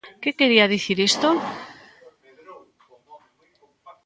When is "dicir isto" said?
0.75-1.27